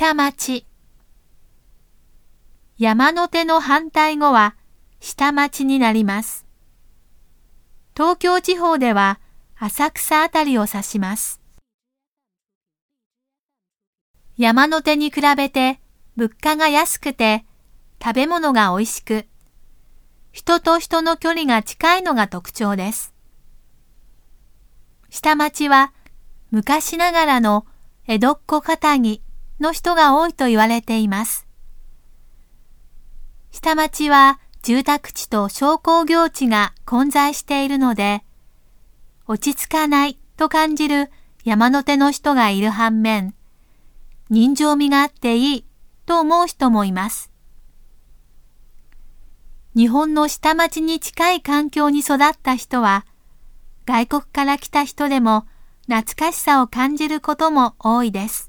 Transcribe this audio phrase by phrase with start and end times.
[0.00, 0.64] 下町。
[2.78, 4.56] 山の手の反対語は
[4.98, 6.46] 下町になります。
[7.94, 9.20] 東京地方では
[9.58, 11.42] 浅草あたりを指します。
[14.38, 15.80] 山の手に比べて
[16.16, 17.44] 物価が安くて
[18.02, 19.26] 食べ物が美味しく、
[20.32, 23.12] 人と人の距離が近いのが特徴です。
[25.10, 25.92] 下町は
[26.50, 27.66] 昔ながらの
[28.06, 29.22] 江戸っ子肩着
[29.60, 31.46] の人が多いと言われています。
[33.52, 38.22] 下町は住宅地と商工業地が混在しているので、
[39.26, 41.10] 落ち着かないと感じる
[41.44, 43.34] 山の手の人がいる反面、
[44.28, 45.64] 人情味があっていい
[46.06, 47.30] と思う人もいます。
[49.76, 53.06] 日本の下町に近い環境に育った人は、
[53.86, 55.46] 外国から来た人でも
[55.88, 58.48] 懐かしさを感じることも多いです。